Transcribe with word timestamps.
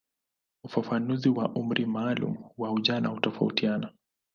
Ufafanuzi 0.63 1.29
wa 1.29 1.49
umri 1.55 1.85
maalumu 1.85 2.51
wa 2.57 2.71
ujana 2.71 3.09
hutofautiana. 3.09 3.89